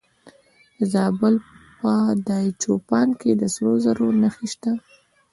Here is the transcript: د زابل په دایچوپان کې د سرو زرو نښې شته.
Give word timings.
د 0.77 0.79
زابل 0.93 1.35
په 1.79 1.91
دایچوپان 2.27 3.07
کې 3.19 3.31
د 3.35 3.43
سرو 3.53 3.73
زرو 3.85 4.07
نښې 4.21 4.47
شته. 4.53 4.71